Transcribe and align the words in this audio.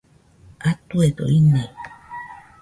Atuedo 0.69 1.25
ine 1.39 1.63